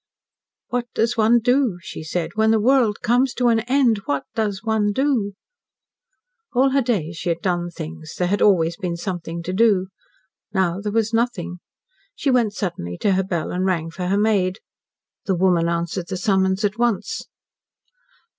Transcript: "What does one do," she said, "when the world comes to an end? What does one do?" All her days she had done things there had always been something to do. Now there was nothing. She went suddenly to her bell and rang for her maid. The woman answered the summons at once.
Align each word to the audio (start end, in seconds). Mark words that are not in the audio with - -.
"What 0.69 0.87
does 0.95 1.15
one 1.15 1.37
do," 1.41 1.77
she 1.83 2.01
said, 2.03 2.31
"when 2.33 2.49
the 2.49 2.59
world 2.59 3.01
comes 3.03 3.35
to 3.35 3.49
an 3.49 3.59
end? 3.69 3.99
What 4.05 4.23
does 4.33 4.63
one 4.63 4.91
do?" 4.93 5.33
All 6.53 6.71
her 6.71 6.81
days 6.81 7.17
she 7.17 7.29
had 7.29 7.39
done 7.43 7.69
things 7.69 8.15
there 8.17 8.27
had 8.27 8.41
always 8.41 8.75
been 8.77 8.97
something 8.97 9.43
to 9.43 9.53
do. 9.53 9.89
Now 10.53 10.81
there 10.81 10.91
was 10.91 11.13
nothing. 11.13 11.59
She 12.15 12.31
went 12.31 12.53
suddenly 12.53 12.97
to 12.97 13.11
her 13.11 13.23
bell 13.23 13.51
and 13.51 13.63
rang 13.63 13.91
for 13.91 14.07
her 14.07 14.17
maid. 14.17 14.57
The 15.25 15.35
woman 15.35 15.69
answered 15.69 16.07
the 16.07 16.17
summons 16.17 16.65
at 16.65 16.79
once. 16.79 17.27